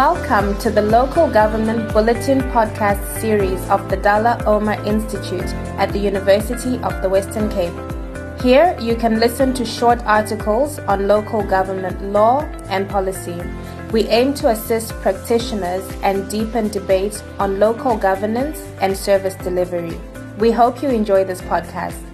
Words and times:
Welcome 0.00 0.56
to 0.60 0.70
the 0.70 0.80
Local 0.80 1.30
Government 1.30 1.92
Bulletin 1.92 2.40
podcast 2.52 3.20
series 3.20 3.60
of 3.68 3.90
the 3.90 3.98
Dullah 3.98 4.42
Omar 4.46 4.82
Institute 4.86 5.52
at 5.76 5.92
the 5.92 5.98
University 5.98 6.78
of 6.78 7.02
the 7.02 7.08
Western 7.10 7.50
Cape. 7.50 7.74
Here 8.40 8.74
you 8.80 8.96
can 8.96 9.20
listen 9.20 9.52
to 9.52 9.62
short 9.62 10.00
articles 10.06 10.78
on 10.78 11.06
local 11.06 11.42
government 11.42 12.02
law 12.02 12.40
and 12.70 12.88
policy. 12.88 13.42
We 13.92 14.08
aim 14.08 14.32
to 14.40 14.48
assist 14.48 14.94
practitioners 15.02 15.86
and 16.02 16.30
deepen 16.30 16.68
debate 16.70 17.22
on 17.38 17.60
local 17.60 17.94
governance 17.94 18.58
and 18.80 18.96
service 18.96 19.34
delivery. 19.34 20.00
We 20.38 20.50
hope 20.50 20.82
you 20.82 20.88
enjoy 20.88 21.24
this 21.24 21.42
podcast. 21.42 22.09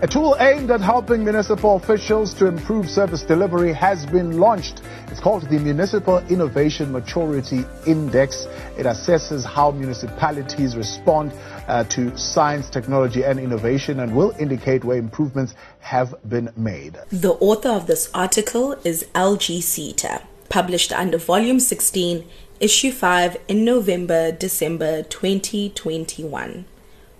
A 0.00 0.06
tool 0.06 0.36
aimed 0.38 0.70
at 0.70 0.80
helping 0.80 1.24
municipal 1.24 1.74
officials 1.74 2.32
to 2.34 2.46
improve 2.46 2.88
service 2.88 3.22
delivery 3.22 3.72
has 3.72 4.06
been 4.06 4.38
launched. 4.38 4.80
It's 5.08 5.18
called 5.18 5.50
the 5.50 5.58
Municipal 5.58 6.18
Innovation 6.28 6.92
Maturity 6.92 7.64
Index. 7.84 8.46
It 8.76 8.86
assesses 8.86 9.44
how 9.44 9.72
municipalities 9.72 10.76
respond 10.76 11.32
uh, 11.66 11.82
to 11.82 12.16
science, 12.16 12.70
technology, 12.70 13.24
and 13.24 13.40
innovation 13.40 13.98
and 13.98 14.14
will 14.14 14.32
indicate 14.38 14.84
where 14.84 14.98
improvements 14.98 15.56
have 15.80 16.14
been 16.28 16.52
made. 16.56 16.96
The 17.10 17.32
author 17.32 17.70
of 17.70 17.88
this 17.88 18.08
article 18.14 18.76
is 18.84 19.04
LG 19.16 19.60
SETA, 19.64 20.22
published 20.48 20.92
under 20.92 21.18
Volume 21.18 21.58
16, 21.58 22.24
Issue 22.60 22.92
5 22.92 23.36
in 23.48 23.64
November 23.64 24.30
December 24.30 25.02
2021, 25.02 26.66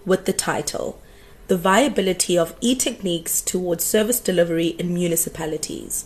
with 0.07 0.27
the 0.27 0.33
title 0.33 1.01
the 1.49 1.57
viability 1.57 2.39
of 2.39 2.55
e-techniques 2.61 3.41
towards 3.41 3.83
service 3.83 4.21
delivery 4.21 4.69
in 4.69 4.95
municipalities. 4.95 6.05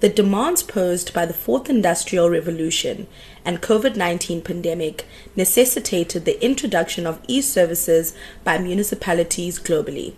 The 0.00 0.10
demands 0.10 0.62
posed 0.62 1.14
by 1.14 1.24
the 1.24 1.32
fourth 1.32 1.70
industrial 1.70 2.28
revolution 2.28 3.06
and 3.42 3.62
COVID-19 3.62 4.44
pandemic 4.44 5.06
necessitated 5.34 6.26
the 6.26 6.44
introduction 6.44 7.06
of 7.06 7.22
e-services 7.26 8.14
by 8.44 8.58
municipalities 8.58 9.58
globally. 9.58 10.14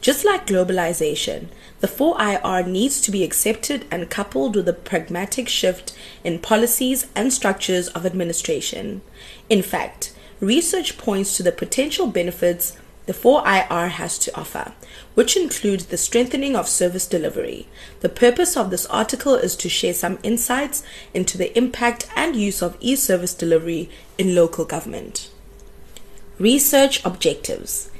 Just 0.00 0.24
like 0.24 0.46
globalization, 0.46 1.48
the 1.80 1.88
4IR 1.88 2.66
needs 2.66 3.02
to 3.02 3.10
be 3.10 3.24
accepted 3.24 3.84
and 3.90 4.08
coupled 4.08 4.56
with 4.56 4.68
a 4.68 4.72
pragmatic 4.72 5.48
shift 5.48 5.92
in 6.24 6.38
policies 6.38 7.08
and 7.14 7.30
structures 7.30 7.88
of 7.88 8.06
administration. 8.06 9.02
In 9.50 9.60
fact, 9.60 10.14
research 10.40 10.96
points 10.96 11.36
to 11.36 11.42
the 11.42 11.52
potential 11.52 12.06
benefits 12.06 12.78
the 13.08 13.14
4IR 13.14 13.88
has 13.88 14.18
to 14.18 14.36
offer, 14.36 14.74
which 15.14 15.34
includes 15.34 15.86
the 15.86 15.96
strengthening 15.96 16.54
of 16.54 16.68
service 16.68 17.06
delivery. 17.06 17.66
The 18.00 18.10
purpose 18.10 18.54
of 18.54 18.68
this 18.68 18.84
article 18.84 19.34
is 19.34 19.56
to 19.56 19.70
share 19.70 19.94
some 19.94 20.18
insights 20.22 20.82
into 21.14 21.38
the 21.38 21.56
impact 21.56 22.06
and 22.14 22.36
use 22.36 22.60
of 22.60 22.76
e 22.80 22.96
service 22.96 23.32
delivery 23.32 23.88
in 24.18 24.34
local 24.34 24.66
government. 24.66 25.30
Research 26.38 27.02
objectives. 27.02 27.90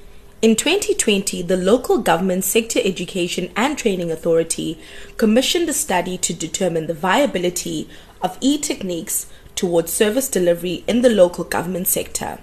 In 0.43 0.55
2020, 0.55 1.41
the 1.41 1.57
Local 1.57 1.97
Government 1.99 2.45
Sector 2.45 2.81
Education 2.85 3.51
and 3.57 3.79
Training 3.79 4.13
Authority 4.13 4.79
commissioned 5.17 5.71
a 5.71 5.73
study 5.73 6.19
to 6.19 6.35
determine 6.35 6.87
the 6.87 6.93
viability 6.93 7.89
of 8.21 8.37
e 8.43 8.59
techniques 8.59 9.25
towards 9.55 9.91
service 9.91 10.29
delivery 10.29 10.85
in 10.87 11.01
the 11.01 11.09
local 11.09 11.45
government 11.45 11.89
sector. 11.89 12.41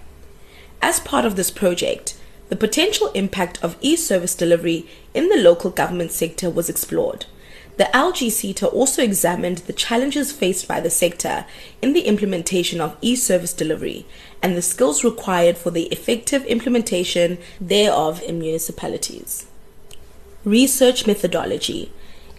As 0.81 1.00
part 1.00 1.25
of 1.25 1.35
this 1.35 1.51
project, 1.51 2.18
the 2.50 2.56
potential 2.56 3.11
impact 3.13 3.63
of 3.63 3.78
e-service 3.81 4.35
delivery 4.35 4.88
in 5.13 5.29
the 5.29 5.38
local 5.38 5.72
government 5.72 6.11
sector 6.11 6.50
was 6.50 6.69
explored. 6.69 7.25
The 7.78 7.89
LG 7.94 8.31
SETA 8.31 8.67
also 8.67 9.03
examined 9.03 9.59
the 9.59 9.73
challenges 9.73 10.31
faced 10.31 10.67
by 10.67 10.79
the 10.79 10.89
sector 10.89 11.45
in 11.81 11.91
the 11.91 12.01
implementation 12.07 12.79
of 12.79 12.95
e-service 13.01 13.51
delivery 13.51 14.06
and 14.41 14.56
the 14.56 14.61
skills 14.61 15.03
required 15.03 15.57
for 15.57 15.72
the 15.72 15.88
effective 15.88 16.45
implementation 16.45 17.38
thereof 17.59 18.22
in 18.22 18.39
municipalities. 18.39 19.47
Research 20.45 21.06
methodology. 21.06 21.91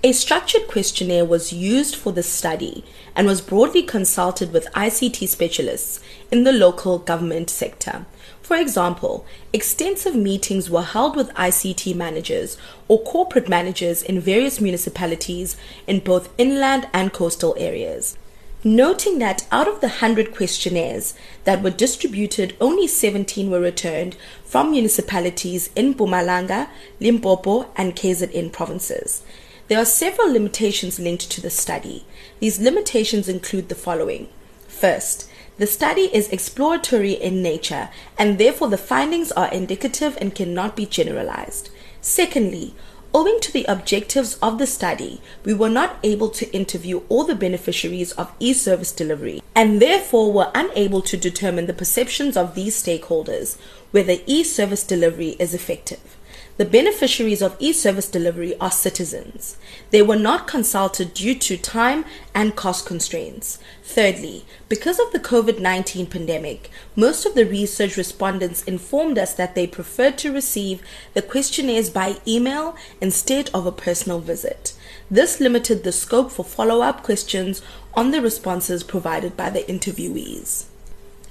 A 0.06 0.12
structured 0.12 0.68
questionnaire 0.68 1.24
was 1.24 1.52
used 1.52 1.96
for 1.96 2.12
the 2.12 2.22
study 2.22 2.84
and 3.16 3.26
was 3.26 3.40
broadly 3.40 3.82
consulted 3.82 4.52
with 4.52 4.72
ICT 4.72 5.26
specialists 5.26 5.98
in 6.30 6.44
the 6.44 6.52
local 6.52 7.00
government 7.00 7.50
sector 7.50 8.06
for 8.46 8.56
example, 8.56 9.26
extensive 9.52 10.14
meetings 10.14 10.70
were 10.70 10.84
held 10.84 11.16
with 11.16 11.34
ICT 11.34 11.96
managers 11.96 12.56
or 12.86 13.02
corporate 13.02 13.48
managers 13.48 14.04
in 14.04 14.20
various 14.20 14.60
municipalities 14.60 15.56
in 15.88 15.98
both 15.98 16.32
inland 16.38 16.86
and 16.92 17.12
coastal 17.12 17.56
areas. 17.58 18.16
Noting 18.62 19.18
that 19.18 19.48
out 19.50 19.66
of 19.66 19.80
the 19.80 19.88
100 19.88 20.32
questionnaires 20.32 21.14
that 21.42 21.60
were 21.60 21.70
distributed, 21.70 22.56
only 22.60 22.86
17 22.86 23.50
were 23.50 23.58
returned 23.58 24.14
from 24.44 24.70
municipalities 24.70 25.70
in 25.74 25.94
Mpumalanga, 25.94 26.68
Limpopo, 27.00 27.68
and 27.74 27.96
KZN 27.96 28.52
provinces. 28.52 29.24
There 29.68 29.78
are 29.80 29.84
several 29.84 30.32
limitations 30.32 31.00
linked 31.00 31.28
to 31.28 31.40
the 31.40 31.50
study. 31.50 32.04
These 32.38 32.60
limitations 32.60 33.28
include 33.28 33.68
the 33.68 33.74
following. 33.74 34.28
First, 34.68 35.28
the 35.58 35.66
study 35.66 36.02
is 36.14 36.28
exploratory 36.28 37.12
in 37.12 37.42
nature 37.42 37.88
and 38.16 38.38
therefore 38.38 38.68
the 38.68 38.78
findings 38.78 39.32
are 39.32 39.50
indicative 39.50 40.16
and 40.20 40.32
cannot 40.32 40.76
be 40.76 40.86
generalized. 40.86 41.70
Secondly, 42.00 42.76
owing 43.12 43.40
to 43.40 43.52
the 43.52 43.64
objectives 43.64 44.34
of 44.40 44.58
the 44.58 44.68
study, 44.68 45.20
we 45.44 45.52
were 45.52 45.70
not 45.70 45.98
able 46.04 46.28
to 46.28 46.54
interview 46.54 47.02
all 47.08 47.24
the 47.24 47.34
beneficiaries 47.34 48.12
of 48.12 48.32
e-service 48.38 48.92
delivery 48.92 49.42
and 49.56 49.82
therefore 49.82 50.32
were 50.32 50.52
unable 50.54 51.02
to 51.02 51.16
determine 51.16 51.66
the 51.66 51.74
perceptions 51.74 52.36
of 52.36 52.54
these 52.54 52.80
stakeholders 52.80 53.58
whether 53.90 54.18
e-service 54.26 54.84
delivery 54.84 55.30
is 55.40 55.54
effective. 55.54 56.15
The 56.56 56.64
beneficiaries 56.64 57.42
of 57.42 57.54
e-service 57.58 58.08
delivery 58.08 58.58
are 58.58 58.70
citizens. 58.70 59.58
They 59.90 60.00
were 60.00 60.16
not 60.16 60.46
consulted 60.46 61.12
due 61.12 61.34
to 61.34 61.58
time 61.58 62.06
and 62.34 62.56
cost 62.56 62.86
constraints. 62.86 63.58
Thirdly, 63.82 64.46
because 64.70 64.98
of 64.98 65.12
the 65.12 65.20
COVID-19 65.20 66.08
pandemic, 66.08 66.70
most 66.94 67.26
of 67.26 67.34
the 67.34 67.44
research 67.44 67.98
respondents 67.98 68.62
informed 68.62 69.18
us 69.18 69.34
that 69.34 69.54
they 69.54 69.66
preferred 69.66 70.16
to 70.18 70.32
receive 70.32 70.80
the 71.12 71.20
questionnaires 71.20 71.90
by 71.90 72.16
email 72.26 72.74
instead 73.02 73.50
of 73.52 73.66
a 73.66 73.72
personal 73.72 74.20
visit. 74.20 74.72
This 75.10 75.40
limited 75.40 75.84
the 75.84 75.92
scope 75.92 76.32
for 76.32 76.44
follow-up 76.44 77.02
questions 77.02 77.60
on 77.92 78.12
the 78.12 78.22
responses 78.22 78.82
provided 78.82 79.36
by 79.36 79.50
the 79.50 79.60
interviewees. 79.64 80.64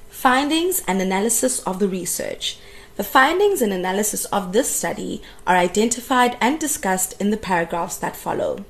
Findings 0.10 0.84
and 0.88 1.02
analysis 1.02 1.62
of 1.64 1.80
the 1.80 1.88
research. 1.88 2.60
The 2.96 3.04
findings 3.04 3.62
and 3.62 3.74
analysis 3.74 4.24
of 4.26 4.54
this 4.54 4.70
study 4.70 5.22
are 5.46 5.58
identified 5.58 6.38
and 6.40 6.58
discussed 6.58 7.20
in 7.20 7.30
the 7.30 7.38
paragraphs 7.38 7.98
that 7.98 8.16
follow. 8.16 8.64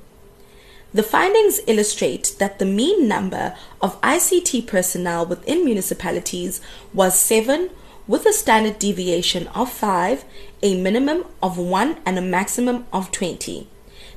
The 0.92 1.04
findings 1.04 1.60
illustrate 1.66 2.34
that 2.38 2.58
the 2.58 2.64
mean 2.64 3.06
number 3.06 3.54
of 3.80 4.00
ICT 4.00 4.66
personnel 4.66 5.26
within 5.26 5.64
municipalities 5.64 6.60
was 6.92 7.18
7 7.20 7.70
with 8.08 8.26
a 8.26 8.32
standard 8.32 8.78
deviation 8.78 9.46
of 9.48 9.70
5, 9.70 10.24
a 10.62 10.80
minimum 10.80 11.24
of 11.42 11.58
1 11.58 11.98
and 12.04 12.18
a 12.18 12.22
maximum 12.22 12.86
of 12.92 13.12
20. 13.12 13.68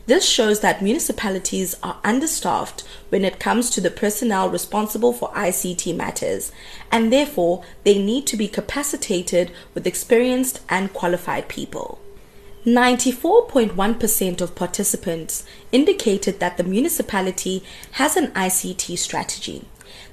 This 0.10 0.28
shows 0.28 0.62
that 0.62 0.82
municipalities 0.82 1.76
are 1.84 2.00
understaffed 2.04 2.84
when 3.10 3.24
it 3.24 3.40
comes 3.40 3.70
to 3.70 3.80
the 3.80 3.92
personnel 3.92 4.50
responsible 4.50 5.14
for 5.14 5.30
ICT 5.34 5.96
matters, 5.96 6.52
and 6.92 7.14
therefore 7.14 7.64
they 7.84 8.02
need 8.02 8.26
to 8.26 8.36
be 8.36 8.48
capacitated 8.48 9.52
with 9.76 9.86
experienced 9.86 10.62
and 10.68 10.92
qualified 10.94 11.48
people. 11.48 12.00
94.1% 12.66 14.42
of 14.42 14.56
participants 14.56 15.46
indicated 15.72 16.40
that 16.40 16.58
the 16.58 16.64
municipality 16.64 17.64
has 17.92 18.18
an 18.18 18.32
ICT 18.32 18.98
strategy. 18.98 19.66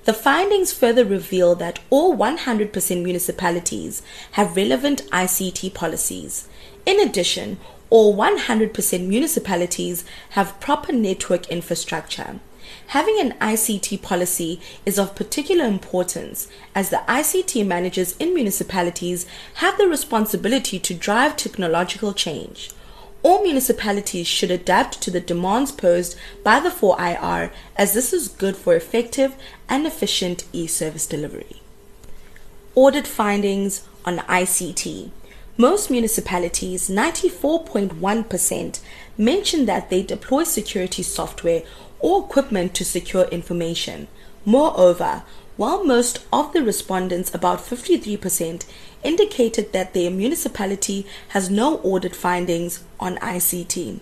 The 0.05 0.15
findings 0.15 0.73
further 0.73 1.05
reveal 1.05 1.55
that 1.57 1.81
all 1.91 2.17
100% 2.17 3.03
municipalities 3.03 4.03
have 4.33 4.57
relevant 4.57 5.03
ICT 5.11 5.75
policies. 5.75 6.49
In 6.85 7.01
addition, 7.01 7.59
all 7.91 8.17
100% 8.17 9.07
municipalities 9.07 10.05
have 10.31 10.61
proper 10.61 10.93
network 10.93 11.49
infrastructure. 11.49 12.41
Having 12.89 13.21
an 13.21 13.33
ICT 13.41 14.03
policy 14.03 14.61
is 14.85 14.99
of 14.99 15.15
particular 15.15 15.65
importance 15.65 16.49
as 16.75 16.91
the 16.91 17.03
ICT 17.09 17.67
managers 17.67 18.17
in 18.19 18.35
municipalities 18.35 19.27
have 19.55 19.79
the 19.79 19.89
responsibility 19.89 20.79
to 20.79 20.95
drive 20.95 21.37
technological 21.37 22.13
change. 22.13 22.71
All 23.27 23.43
municipalities 23.43 24.29
should 24.29 24.53
adapt 24.53 25.03
to 25.03 25.11
the 25.11 25.19
demands 25.19 25.73
posed 25.73 26.17
by 26.45 26.61
the 26.61 26.69
4IR 26.69 27.51
as 27.75 27.93
this 27.93 28.13
is 28.13 28.29
good 28.29 28.57
for 28.57 28.77
effective 28.77 29.35
and 29.69 29.85
efficient 29.85 30.45
e-service 30.53 31.09
delivery. 31.09 31.61
Audit 32.77 33.05
findings 33.05 33.83
on 34.05 34.19
ICT. 34.19 35.11
Most 35.57 35.91
municipalities, 35.91 36.89
94.1%, 36.89 38.81
mention 39.19 39.67
that 39.67 39.91
they 39.91 40.05
deploy 40.05 40.45
security 40.45 41.03
software 41.03 41.65
or 41.99 42.25
equipment 42.25 42.75
to 42.75 42.85
secure 42.85 43.25
information. 43.25 44.07
Moreover, 44.45 45.25
while 45.57 45.85
most 45.85 46.25
of 46.33 46.53
the 46.53 46.63
respondents, 46.63 47.35
about 47.35 47.59
53%, 47.59 48.67
indicated 49.03 49.73
that 49.73 49.95
their 49.95 50.11
municipality 50.11 51.07
has 51.29 51.51
no 51.51 51.79
audit 51.79 52.15
findings 52.15 52.85
on 53.01 53.17
ICT. 53.17 54.01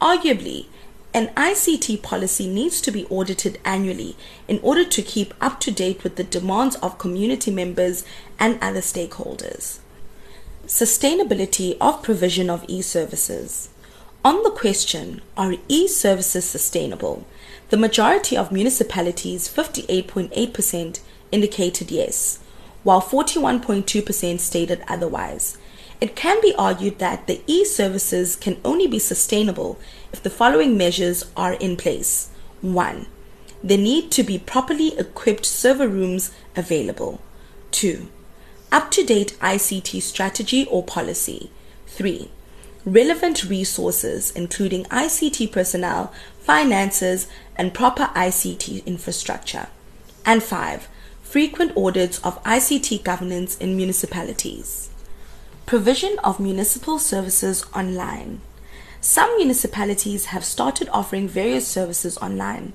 Arguably, 0.00 0.66
an 1.12 1.28
ICT 1.28 2.02
policy 2.02 2.46
needs 2.46 2.80
to 2.80 2.92
be 2.92 3.06
audited 3.06 3.58
annually 3.64 4.16
in 4.46 4.60
order 4.62 4.84
to 4.84 5.02
keep 5.02 5.34
up 5.40 5.58
to 5.60 5.72
date 5.72 6.04
with 6.04 6.16
the 6.16 6.24
demands 6.24 6.76
of 6.76 6.98
community 6.98 7.50
members 7.50 8.04
and 8.38 8.58
other 8.62 8.80
stakeholders. 8.80 9.80
Sustainability 10.66 11.76
of 11.80 12.02
provision 12.02 12.48
of 12.48 12.64
e 12.68 12.80
services. 12.80 13.70
On 14.24 14.42
the 14.44 14.50
question, 14.50 15.20
are 15.36 15.54
e 15.66 15.88
services 15.88 16.44
sustainable? 16.44 17.26
The 17.70 17.76
majority 17.76 18.36
of 18.36 18.50
municipalities, 18.50 19.48
58.8%, 19.48 21.00
indicated 21.30 21.92
yes, 21.92 22.40
while 22.82 23.00
41.2% 23.00 24.40
stated 24.40 24.82
otherwise. 24.88 25.56
It 26.00 26.16
can 26.16 26.40
be 26.40 26.52
argued 26.58 26.98
that 26.98 27.28
the 27.28 27.42
e 27.46 27.64
services 27.64 28.34
can 28.34 28.60
only 28.64 28.88
be 28.88 28.98
sustainable 28.98 29.78
if 30.12 30.20
the 30.20 30.30
following 30.30 30.76
measures 30.76 31.30
are 31.36 31.52
in 31.54 31.76
place. 31.76 32.30
1. 32.60 33.06
There 33.62 33.78
need 33.78 34.10
to 34.12 34.24
be 34.24 34.38
properly 34.38 34.98
equipped 34.98 35.46
server 35.46 35.86
rooms 35.86 36.32
available. 36.56 37.20
2. 37.70 38.08
Up 38.72 38.90
to 38.90 39.04
date 39.04 39.36
ICT 39.40 40.02
strategy 40.02 40.66
or 40.66 40.82
policy. 40.82 41.52
3. 41.86 42.30
Relevant 42.86 43.44
resources, 43.44 44.30
including 44.30 44.84
ICT 44.84 45.52
personnel, 45.52 46.12
finances, 46.38 47.26
and 47.56 47.74
proper 47.74 48.04
ICT 48.14 48.86
infrastructure. 48.86 49.66
And 50.24 50.42
5. 50.42 50.88
Frequent 51.22 51.76
audits 51.76 52.18
of 52.20 52.42
ICT 52.42 53.04
governance 53.04 53.58
in 53.58 53.76
municipalities. 53.76 54.88
Provision 55.66 56.18
of 56.24 56.40
municipal 56.40 56.98
services 56.98 57.64
online. 57.74 58.40
Some 59.02 59.36
municipalities 59.36 60.26
have 60.26 60.44
started 60.44 60.88
offering 60.90 61.28
various 61.28 61.68
services 61.68 62.16
online. 62.18 62.72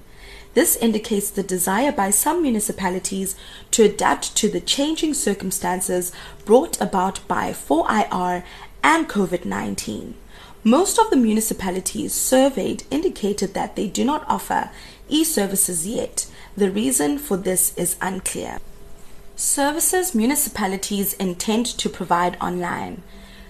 This 0.54 0.78
indicates 0.78 1.30
the 1.30 1.44
desire 1.44 1.92
by 1.92 2.12
some 2.12 2.42
municipalities 2.42 3.36
to 3.72 3.84
adapt 3.84 4.36
to 4.38 4.50
the 4.50 4.62
changing 4.62 5.14
circumstances 5.14 6.14
brought 6.46 6.80
about 6.80 7.28
by 7.28 7.52
4IR 7.52 8.44
and 8.86 9.10
COVID 9.10 9.46
19. 9.46 10.14
Most 10.64 11.00
of 11.00 11.10
the 11.10 11.16
municipalities 11.16 12.14
surveyed 12.14 12.84
indicated 12.92 13.56
that 13.56 13.76
they 13.76 13.88
do 13.88 14.06
not 14.06 14.24
offer 14.28 14.70
e 15.10 15.24
services 15.24 15.88
yet. 15.88 16.28
The 16.56 16.70
reason 16.70 17.18
for 17.18 17.36
this 17.36 17.76
is 17.76 17.96
unclear. 18.00 18.60
Services 19.36 20.14
municipalities 20.14 21.14
intend 21.14 21.66
to 21.66 21.90
provide 21.90 22.38
online. 22.40 23.02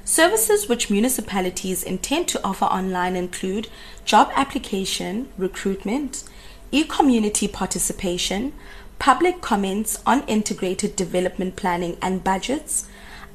Services 0.05 0.69
which 0.69 0.89
municipalities 0.89 1.83
intend 1.83 2.29
to 2.29 2.41
offer 2.41 2.65
online 2.65 3.17
include 3.17 3.67
job 4.05 4.31
application, 4.35 5.27
recruitment, 5.37 6.23
e 6.71 6.85
community 6.85 7.49
participation, 7.49 8.53
public 8.99 9.41
comments 9.41 10.01
on 10.05 10.23
integrated 10.27 10.95
development 10.95 11.57
planning 11.57 11.97
and 12.01 12.23
budgets, 12.23 12.87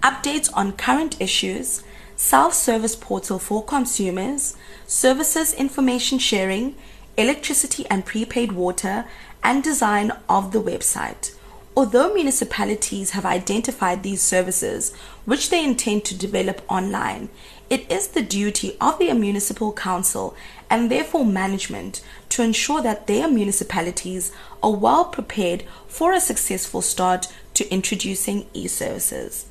updates 0.02 0.48
on 0.54 0.72
current 0.72 1.20
issues, 1.20 1.84
self 2.20 2.52
service 2.52 2.94
portal 2.94 3.38
for 3.38 3.64
consumers, 3.64 4.54
services 4.86 5.54
information 5.54 6.18
sharing, 6.18 6.74
electricity 7.16 7.86
and 7.88 8.04
prepaid 8.04 8.52
water, 8.52 9.06
and 9.42 9.64
design 9.64 10.12
of 10.28 10.52
the 10.52 10.62
website. 10.62 11.34
Although 11.74 12.12
municipalities 12.12 13.12
have 13.12 13.24
identified 13.24 14.02
these 14.02 14.20
services, 14.20 14.94
which 15.24 15.48
they 15.48 15.64
intend 15.64 16.04
to 16.04 16.14
develop 16.14 16.60
online, 16.70 17.30
it 17.70 17.90
is 17.90 18.08
the 18.08 18.22
duty 18.22 18.76
of 18.82 18.98
their 18.98 19.14
municipal 19.14 19.72
council 19.72 20.36
and 20.68 20.90
therefore 20.90 21.24
management 21.24 22.04
to 22.28 22.42
ensure 22.42 22.82
that 22.82 23.06
their 23.06 23.30
municipalities 23.30 24.30
are 24.62 24.74
well 24.74 25.06
prepared 25.06 25.64
for 25.88 26.12
a 26.12 26.20
successful 26.20 26.82
start 26.82 27.28
to 27.54 27.66
introducing 27.72 28.46
e 28.52 28.68
services. 28.68 29.46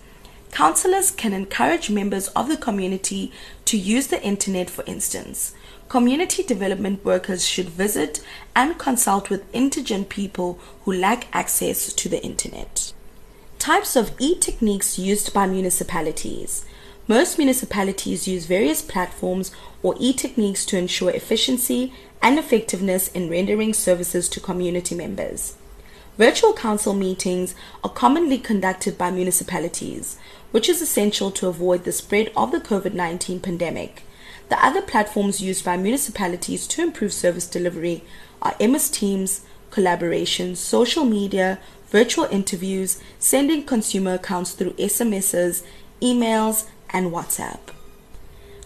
Councillors 0.52 1.12
can 1.12 1.34
encourage 1.34 1.90
members 1.90 2.28
of 2.30 2.50
the 2.50 2.58
community 2.58 3.32
to 3.66 3.78
use 3.78 4.08
the 4.08 4.22
internet, 4.24 4.70
for 4.70 4.84
instance. 4.86 5.54
Community 5.88 6.44
development 6.44 7.04
workers 7.06 7.46
should 7.46 7.70
visit 7.70 8.22
and 8.56 8.78
consult 8.78 9.30
with 9.30 9.44
indigent 9.54 10.10
people 10.10 10.60
who 10.84 10.94
lack 10.94 11.28
access 11.34 11.94
to 11.94 12.10
the 12.10 12.24
internet. 12.24 12.94
Types 13.58 13.96
of 13.96 14.14
e 14.20 14.36
techniques 14.36 15.00
used 15.00 15.34
by 15.34 15.46
municipalities. 15.46 16.66
Most 17.08 17.38
municipalities 17.38 18.28
use 18.28 18.46
various 18.46 18.82
platforms 18.82 19.52
or 19.82 19.96
e 20.00 20.14
techniques 20.14 20.66
to 20.68 20.78
ensure 20.78 21.10
efficiency 21.10 21.94
and 22.22 22.38
effectiveness 22.38 23.08
in 23.08 23.30
rendering 23.30 23.74
services 23.74 24.30
to 24.30 24.40
community 24.40 24.94
members. 24.94 25.56
Virtual 26.20 26.54
council 26.54 26.94
meetings 26.94 27.56
are 27.82 27.90
commonly 27.90 28.38
conducted 28.38 28.98
by 28.98 29.10
municipalities, 29.10 30.18
which 30.52 30.70
is 30.70 30.82
essential 30.82 31.32
to 31.32 31.48
avoid 31.48 31.84
the 31.84 31.92
spread 31.92 32.32
of 32.36 32.52
the 32.52 32.60
COVID 32.60 32.94
19 32.94 33.40
pandemic. 33.40 34.04
The 34.50 34.64
other 34.66 34.82
platforms 34.82 35.42
used 35.42 35.64
by 35.64 35.78
municipalities 35.78 36.66
to 36.68 36.82
improve 36.82 37.14
service 37.14 37.48
delivery 37.48 38.04
are 38.42 38.56
MS 38.60 38.90
Teams, 38.90 39.42
collaboration, 39.70 40.56
social 40.56 41.06
media, 41.06 41.60
virtual 41.88 42.26
interviews, 42.26 43.00
sending 43.20 43.64
consumer 43.64 44.16
accounts 44.16 44.54
through 44.54 44.74
SMSs, 44.74 45.64
emails, 46.02 46.68
and 46.90 47.12
WhatsApp. 47.12 47.60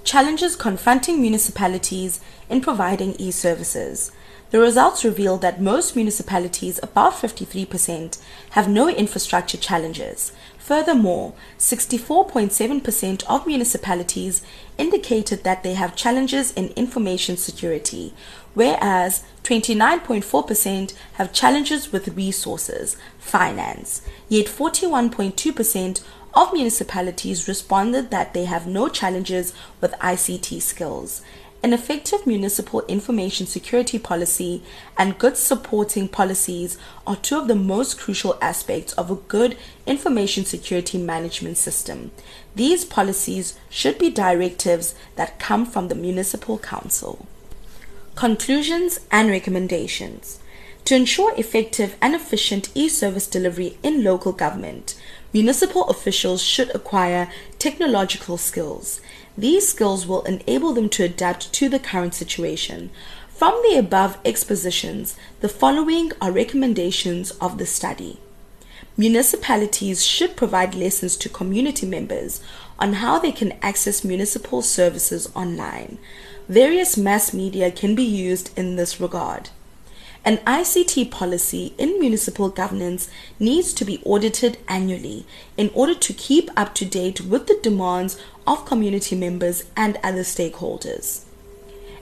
Challenges 0.03 0.55
confronting 0.55 1.21
municipalities 1.21 2.19
in 2.49 2.61
providing 2.61 3.13
e 3.15 3.31
services. 3.31 4.11
The 4.53 4.59
results 4.59 5.03
reveal 5.03 5.37
that 5.37 5.59
most 5.59 5.95
municipalities, 5.95 6.79
about 6.83 7.13
53%, 7.13 8.19
have 8.51 8.69
no 8.69 8.87
infrastructure 8.87 9.57
challenges. 9.57 10.31
Furthermore, 10.59 11.33
64.7% 11.57 13.23
of 13.27 13.47
municipalities 13.47 14.43
indicated 14.77 15.43
that 15.43 15.63
they 15.63 15.73
have 15.73 15.95
challenges 15.95 16.51
in 16.51 16.67
information 16.75 17.35
security, 17.35 18.13
whereas 18.53 19.23
29.4% 19.41 20.93
have 21.13 21.33
challenges 21.33 21.91
with 21.91 22.15
resources, 22.15 22.95
finance. 23.17 24.03
Yet 24.29 24.45
41.2% 24.45 26.03
of 26.35 26.53
municipalities 26.53 27.47
responded 27.47 28.11
that 28.11 28.35
they 28.35 28.45
have 28.45 28.67
no 28.67 28.87
challenges 28.87 29.51
with 29.81 29.93
ICT 29.93 30.61
skills 30.61 31.23
an 31.63 31.71
effective 31.71 32.27
municipal 32.27 32.81
information 32.87 33.47
security 33.47 33.97
policy 33.97 34.61
and 34.97 35.17
good 35.17 35.37
supporting 35.37 36.09
policies 36.09 36.77
are 37.07 37.15
two 37.15 37.37
of 37.37 37.47
the 37.47 37.55
most 37.55 37.97
crucial 37.97 38.37
aspects 38.41 38.91
of 38.93 39.09
a 39.09 39.15
good 39.15 39.57
information 39.87 40.43
security 40.43 40.97
management 40.97 41.55
system. 41.55 42.11
These 42.53 42.83
policies 42.83 43.57
should 43.69 43.97
be 43.97 44.09
directives 44.09 44.93
that 45.15 45.39
come 45.39 45.65
from 45.65 45.87
the 45.87 45.95
municipal 45.95 46.59
council. 46.59 47.25
Conclusions 48.15 48.99
and 49.09 49.29
recommendations. 49.29 50.39
To 50.85 50.95
ensure 50.95 51.33
effective 51.37 51.95
and 52.01 52.13
efficient 52.13 52.69
e 52.75 52.89
service 52.89 53.25
delivery 53.25 53.77
in 53.81 54.03
local 54.03 54.33
government, 54.33 54.99
municipal 55.33 55.89
officials 55.89 56.41
should 56.41 56.73
acquire 56.75 57.29
technological 57.59 58.37
skills. 58.37 59.01
These 59.37 59.67
skills 59.67 60.05
will 60.05 60.21
enable 60.23 60.73
them 60.73 60.89
to 60.89 61.03
adapt 61.03 61.51
to 61.53 61.67
the 61.67 61.79
current 61.79 62.13
situation. 62.13 62.91
From 63.27 63.59
the 63.63 63.77
above 63.77 64.19
expositions, 64.23 65.17
the 65.41 65.49
following 65.49 66.11
are 66.21 66.31
recommendations 66.31 67.31
of 67.31 67.57
the 67.57 67.65
study. 67.65 68.19
Municipalities 68.95 70.05
should 70.05 70.35
provide 70.35 70.75
lessons 70.75 71.17
to 71.17 71.29
community 71.29 71.87
members 71.87 72.43
on 72.77 72.93
how 72.93 73.17
they 73.17 73.31
can 73.31 73.57
access 73.61 74.03
municipal 74.03 74.61
services 74.61 75.27
online. 75.35 75.97
Various 76.47 76.95
mass 76.95 77.33
media 77.33 77.71
can 77.71 77.95
be 77.95 78.03
used 78.03 78.55
in 78.55 78.75
this 78.75 79.01
regard. 79.01 79.49
An 80.25 80.37
ICT 80.37 81.11
policy 81.11 81.73
in 81.77 81.99
municipal 81.99 82.47
governance 82.47 83.09
needs 83.39 83.73
to 83.73 83.83
be 83.83 84.01
audited 84.05 84.57
annually 84.69 85.25
in 85.57 85.69
order 85.73 85.93
to 85.95 86.13
keep 86.13 86.49
up 86.55 86.73
to 86.75 86.85
date 86.85 87.19
with 87.19 87.47
the 87.47 87.59
demands 87.61 88.17
of 88.47 88.65
community 88.65 89.17
members 89.17 89.65
and 89.75 89.97
other 90.01 90.21
stakeholders. 90.21 91.23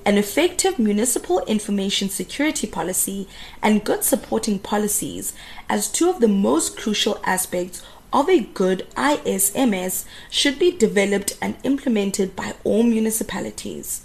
An 0.05 0.19
effective 0.19 0.77
municipal 0.77 1.39
information 1.45 2.09
security 2.09 2.67
policy 2.67 3.27
and 3.59 3.83
good 3.83 4.03
supporting 4.03 4.59
policies 4.59 5.33
as 5.67 5.91
two 5.91 6.07
of 6.07 6.19
the 6.19 6.27
most 6.27 6.77
crucial 6.77 7.19
aspects 7.23 7.81
of 8.13 8.29
a 8.29 8.41
good 8.41 8.85
ISMS 8.95 10.05
should 10.29 10.59
be 10.59 10.69
developed 10.69 11.37
and 11.41 11.55
implemented 11.63 12.35
by 12.35 12.53
all 12.63 12.83
municipalities. 12.83 14.01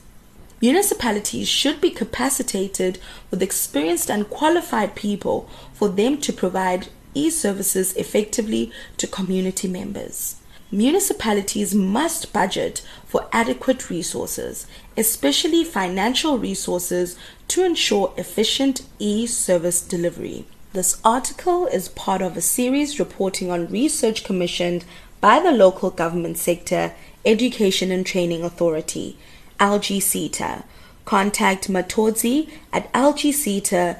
Municipalities 0.60 1.48
should 1.48 1.80
be 1.80 1.90
capacitated 1.90 2.98
with 3.30 3.42
experienced 3.42 4.10
and 4.10 4.30
qualified 4.30 4.94
people 4.94 5.48
for 5.74 5.88
them 5.88 6.18
to 6.18 6.32
provide 6.32 6.88
e 7.14 7.28
services 7.28 7.92
effectively 7.94 8.72
to 8.96 9.06
community 9.06 9.68
members. 9.68 10.36
Municipalities 10.70 11.74
must 11.74 12.32
budget 12.32 12.82
for 13.04 13.28
adequate 13.32 13.88
resources, 13.90 14.66
especially 14.96 15.62
financial 15.62 16.38
resources, 16.38 17.16
to 17.48 17.62
ensure 17.62 18.12
efficient 18.16 18.82
e 18.98 19.26
service 19.26 19.80
delivery. 19.80 20.46
This 20.72 21.00
article 21.04 21.66
is 21.66 21.88
part 21.88 22.20
of 22.20 22.36
a 22.36 22.40
series 22.40 22.98
reporting 22.98 23.50
on 23.50 23.68
research 23.68 24.24
commissioned 24.24 24.84
by 25.20 25.38
the 25.38 25.52
local 25.52 25.90
government 25.90 26.38
sector 26.38 26.94
Education 27.24 27.90
and 27.90 28.04
Training 28.04 28.42
Authority 28.42 29.16
LGSETA. 29.58 30.64
Contact 31.04 31.68
Matodzi 31.68 32.50
at 32.72 32.92
lgseta.org.za. 32.92 33.96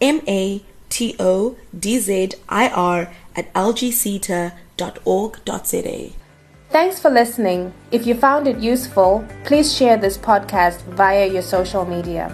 M 0.00 0.20
A 0.26 0.62
T 0.88 1.16
O 1.18 1.56
D 1.78 1.98
Z 1.98 2.30
I 2.48 2.68
R 2.68 3.12
at 3.36 3.52
lgseta.org.za. 3.54 4.52
Thanks 6.70 7.00
for 7.00 7.10
listening. 7.10 7.72
If 7.90 8.06
you 8.06 8.14
found 8.14 8.46
it 8.46 8.58
useful, 8.58 9.24
please 9.44 9.74
share 9.74 9.96
this 9.96 10.18
podcast 10.18 10.82
via 10.82 11.26
your 11.26 11.42
social 11.42 11.86
media. 11.86 12.30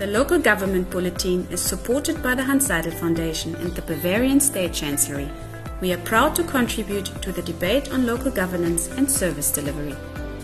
The 0.00 0.06
local 0.06 0.38
government 0.38 0.90
bulletin 0.90 1.46
is 1.50 1.60
supported 1.60 2.22
by 2.22 2.34
the 2.34 2.42
Hanns 2.42 2.66
Seidel 2.66 2.92
Foundation 2.92 3.54
and 3.56 3.72
the 3.76 3.82
Bavarian 3.82 4.40
State 4.40 4.72
Chancellery. 4.72 5.30
We 5.80 5.92
are 5.94 5.98
proud 5.98 6.34
to 6.36 6.44
contribute 6.44 7.06
to 7.22 7.32
the 7.32 7.40
debate 7.40 7.90
on 7.90 8.06
local 8.06 8.30
governance 8.30 8.88
and 8.88 9.10
service 9.10 9.50
delivery. 9.50 9.96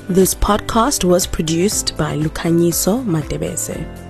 This 0.09 0.35
podcast 0.35 1.05
was 1.05 1.27
produced 1.27 1.97
by 1.99 2.17
Lukanyiso 2.17 3.05
Matebese. 3.05 4.06